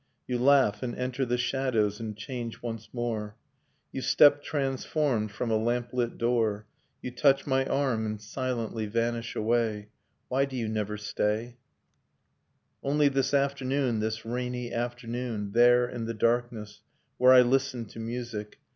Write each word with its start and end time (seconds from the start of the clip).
You 0.27 0.39
laugh 0.39 0.81
and 0.81 0.95
enter 0.95 1.27
the 1.27 1.37
shadows 1.37 1.99
and 1.99 2.17
change 2.17 2.63
once 2.63 2.89
more. 2.91 3.35
You 3.91 4.01
step 4.01 4.41
transformed 4.41 5.31
from 5.31 5.51
a 5.51 5.57
lamplit 5.57 6.17
door. 6.17 6.65
You 7.03 7.11
touch 7.11 7.45
my 7.45 7.67
arm 7.67 8.07
and 8.07 8.19
silently 8.19 8.87
vanish 8.87 9.35
away... 9.35 9.89
Why 10.27 10.45
do 10.45 10.55
you 10.55 10.67
never 10.67 10.97
stay?... 10.97 11.57
Nocturne 12.81 12.81
of 12.81 12.83
Remembered 12.83 12.83
Spring 12.83 12.91
Only 12.91 13.07
this 13.09 13.33
afternoon, 13.35 13.99
this 13.99 14.25
rainy 14.25 14.73
afternoon, 14.73 15.51
There, 15.51 15.87
in 15.87 16.05
the 16.05 16.15
darkness, 16.15 16.81
where 17.19 17.33
I 17.33 17.43
Hstened 17.43 17.89
to 17.89 17.99
music. 17.99 18.57